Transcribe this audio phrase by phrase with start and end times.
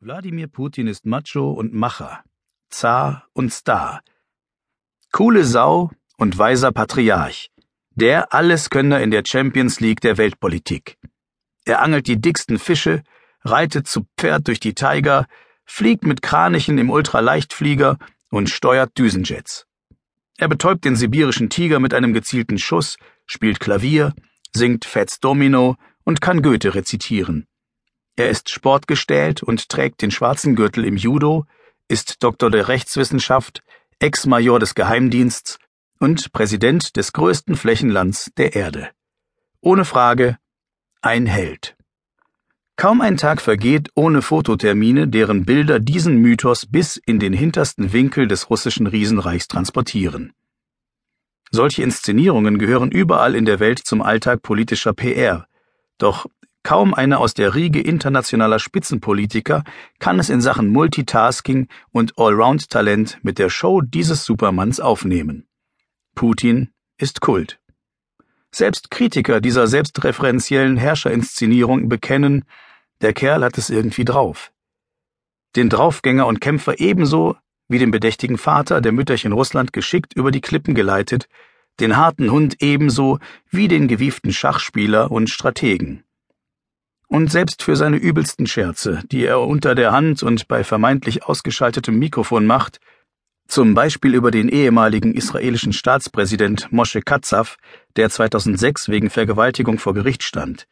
[0.00, 2.22] Wladimir Putin ist Macho und Macher,
[2.70, 4.00] Zar und Star,
[5.10, 7.50] coole Sau und weiser Patriarch,
[7.96, 10.98] der Alleskönner in der Champions League der Weltpolitik.
[11.64, 13.02] Er angelt die dicksten Fische,
[13.42, 15.26] reitet zu Pferd durch die Tiger,
[15.64, 17.98] fliegt mit Kranichen im Ultraleichtflieger
[18.30, 19.66] und steuert Düsenjets.
[20.36, 24.14] Er betäubt den sibirischen Tiger mit einem gezielten Schuss, spielt Klavier,
[24.54, 25.74] singt Fats Domino
[26.04, 27.47] und kann Goethe rezitieren.
[28.18, 31.46] Er ist sportgestählt und trägt den schwarzen Gürtel im Judo,
[31.86, 33.62] ist Doktor der Rechtswissenschaft,
[34.00, 35.60] Ex-Major des Geheimdiensts
[36.00, 38.90] und Präsident des größten Flächenlands der Erde.
[39.60, 40.36] Ohne Frage
[41.00, 41.76] ein Held.
[42.74, 48.26] Kaum ein Tag vergeht ohne Fototermine, deren Bilder diesen Mythos bis in den hintersten Winkel
[48.26, 50.32] des russischen Riesenreichs transportieren.
[51.52, 55.46] Solche Inszenierungen gehören überall in der Welt zum Alltag politischer PR,
[55.98, 56.26] doch
[56.68, 59.64] Kaum einer aus der Riege internationaler Spitzenpolitiker
[60.00, 65.48] kann es in Sachen Multitasking und Allround-Talent mit der Show dieses Supermanns aufnehmen.
[66.14, 67.58] Putin ist Kult.
[68.50, 72.44] Selbst Kritiker dieser selbstreferenziellen Herrscherinszenierung bekennen,
[73.00, 74.52] der Kerl hat es irgendwie drauf.
[75.56, 77.34] Den Draufgänger und Kämpfer ebenso
[77.68, 81.30] wie den bedächtigen Vater der Mütterchen Russland geschickt über die Klippen geleitet,
[81.80, 86.04] den harten Hund ebenso wie den gewieften Schachspieler und Strategen
[87.08, 91.98] und selbst für seine übelsten Scherze, die er unter der Hand und bei vermeintlich ausgeschaltetem
[91.98, 92.80] Mikrofon macht,
[93.48, 97.56] zum Beispiel über den ehemaligen israelischen Staatspräsident Moshe Katsav,
[97.96, 100.66] der 2006 wegen Vergewaltigung vor Gericht stand.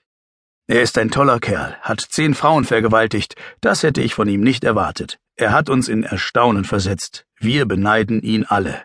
[0.68, 4.62] Er ist ein toller Kerl, hat zehn Frauen vergewaltigt, das hätte ich von ihm nicht
[4.62, 5.18] erwartet.
[5.36, 7.24] Er hat uns in Erstaunen versetzt.
[7.38, 8.82] Wir beneiden ihn alle.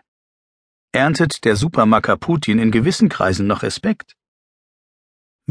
[0.92, 4.14] Erntet der Supermacker Putin in gewissen Kreisen noch Respekt?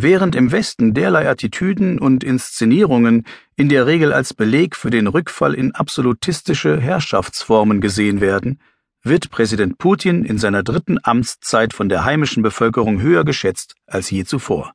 [0.03, 3.23] Während im Westen derlei Attitüden und Inszenierungen
[3.55, 8.59] in der Regel als Beleg für den Rückfall in absolutistische Herrschaftsformen gesehen werden,
[9.03, 14.23] wird Präsident Putin in seiner dritten Amtszeit von der heimischen Bevölkerung höher geschätzt als je
[14.23, 14.73] zuvor.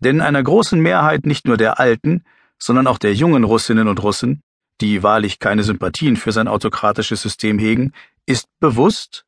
[0.00, 2.24] Denn einer großen Mehrheit nicht nur der alten,
[2.58, 4.42] sondern auch der jungen Russinnen und Russen,
[4.80, 7.92] die wahrlich keine Sympathien für sein autokratisches System hegen,
[8.26, 9.26] ist bewusst,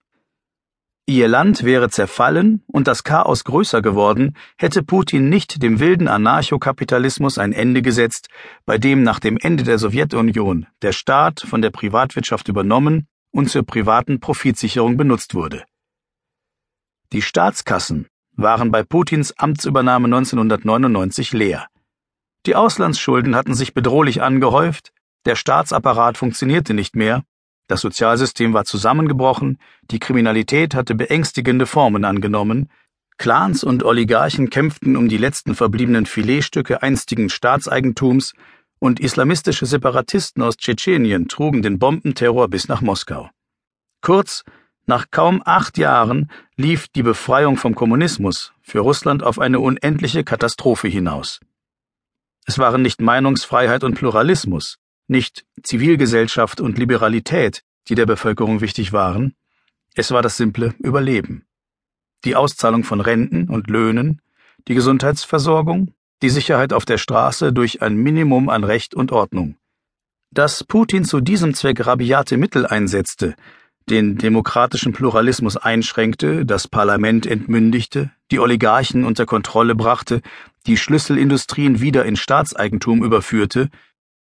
[1.08, 7.38] Ihr Land wäre zerfallen und das Chaos größer geworden, hätte Putin nicht dem wilden Anarchokapitalismus
[7.38, 8.28] ein Ende gesetzt,
[8.66, 13.62] bei dem nach dem Ende der Sowjetunion der Staat von der Privatwirtschaft übernommen und zur
[13.62, 15.64] privaten Profitsicherung benutzt wurde.
[17.14, 21.68] Die Staatskassen waren bei Putins Amtsübernahme 1999 leer.
[22.44, 24.92] Die Auslandsschulden hatten sich bedrohlich angehäuft,
[25.24, 27.24] der Staatsapparat funktionierte nicht mehr
[27.68, 29.58] das Sozialsystem war zusammengebrochen,
[29.90, 32.68] die Kriminalität hatte beängstigende Formen angenommen,
[33.18, 38.32] Clans und Oligarchen kämpften um die letzten verbliebenen Filetstücke einstigen Staatseigentums
[38.78, 43.28] und islamistische Separatisten aus Tschetschenien trugen den Bombenterror bis nach Moskau.
[44.00, 44.44] Kurz,
[44.86, 50.86] nach kaum acht Jahren lief die Befreiung vom Kommunismus für Russland auf eine unendliche Katastrophe
[50.86, 51.40] hinaus.
[52.46, 54.78] Es waren nicht Meinungsfreiheit und Pluralismus,
[55.08, 59.34] nicht Zivilgesellschaft und Liberalität, die der Bevölkerung wichtig waren,
[59.94, 61.44] es war das simple Überleben.
[62.24, 64.20] Die Auszahlung von Renten und Löhnen,
[64.68, 65.92] die Gesundheitsversorgung,
[66.22, 69.56] die Sicherheit auf der Straße durch ein Minimum an Recht und Ordnung.
[70.30, 73.34] Dass Putin zu diesem Zweck rabiate Mittel einsetzte,
[73.88, 80.20] den demokratischen Pluralismus einschränkte, das Parlament entmündigte, die Oligarchen unter Kontrolle brachte,
[80.66, 83.70] die Schlüsselindustrien wieder in Staatseigentum überführte,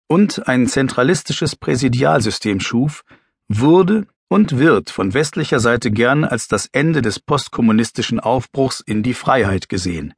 [0.07, 3.05] und ein zentralistisches Präsidialsystem schuf,
[3.49, 9.15] wurde und wird von westlicher Seite gern als das Ende des postkommunistischen Aufbruchs in die
[9.15, 10.15] Freiheit gesehen.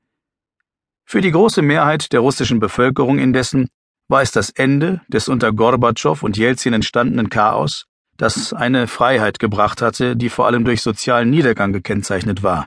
[1.04, 3.68] Für die große Mehrheit der russischen Bevölkerung indessen
[4.08, 7.86] war es das Ende des unter Gorbatschow und Jelzin entstandenen Chaos,
[8.16, 12.66] das eine Freiheit gebracht hatte, die vor allem durch sozialen Niedergang gekennzeichnet war.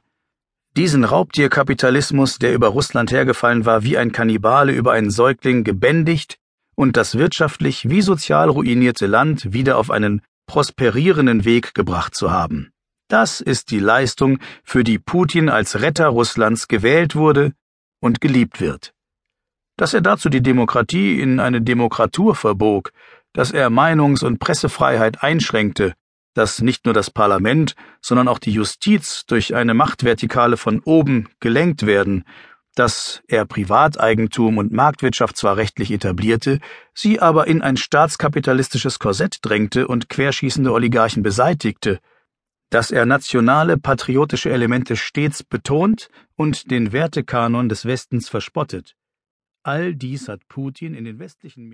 [0.78, 6.39] Diesen Raubtierkapitalismus, der über Russland hergefallen war wie ein Kannibale über einen Säugling, gebändigt
[6.80, 12.72] und das wirtschaftlich wie sozial ruinierte Land wieder auf einen prosperierenden Weg gebracht zu haben.
[13.10, 17.52] Das ist die Leistung, für die Putin als Retter Russlands gewählt wurde
[18.00, 18.94] und geliebt wird.
[19.76, 22.94] Dass er dazu die Demokratie in eine Demokratur verbog,
[23.34, 25.96] dass er Meinungs- und Pressefreiheit einschränkte,
[26.34, 31.86] dass nicht nur das Parlament, sondern auch die Justiz durch eine Machtvertikale von oben gelenkt
[31.86, 32.24] werden
[32.80, 36.62] dass er Privateigentum und Marktwirtschaft zwar rechtlich etablierte,
[36.94, 42.00] sie aber in ein staatskapitalistisches Korsett drängte und querschießende Oligarchen beseitigte,
[42.70, 48.96] dass er nationale patriotische Elemente stets betont und den Wertekanon des Westens verspottet.
[49.62, 51.68] All dies hat Putin in den westlichen Medien